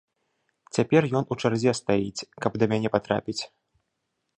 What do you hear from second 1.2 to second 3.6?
ён у чарзе стаіць, каб да мяне патрапіць.